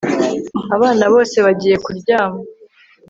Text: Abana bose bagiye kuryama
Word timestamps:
Abana 0.75 1.03
bose 1.13 1.37
bagiye 1.45 1.75
kuryama 1.85 2.39